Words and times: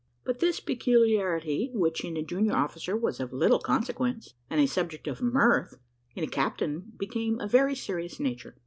But 0.23 0.39
this 0.39 0.59
peculiarity, 0.59 1.69
which 1.75 2.03
in 2.03 2.17
a 2.17 2.23
junior 2.23 2.55
officer 2.55 2.97
was 2.97 3.19
of 3.19 3.31
little 3.31 3.59
consequence, 3.59 4.33
and 4.49 4.59
a 4.59 4.65
subject 4.65 5.05
of 5.07 5.21
mirth, 5.21 5.77
in 6.15 6.23
a 6.23 6.27
captain 6.27 6.93
became 6.97 7.35
of 7.39 7.49
a 7.49 7.51
very 7.51 7.75
serious 7.75 8.19
nature. 8.19 8.55